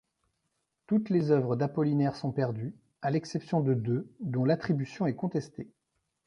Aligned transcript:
Toutes 0.87 1.11
les 1.11 1.29
œuvres 1.29 1.55
d'Apollinaire 1.55 2.15
sont 2.15 2.31
perdues, 2.31 2.73
à 3.03 3.11
l'exception 3.11 3.61
de 3.61 3.75
deux 3.75 4.11
dont 4.19 4.45
l'attribution 4.45 5.05
est 5.05 5.13
contestée. 5.13 5.69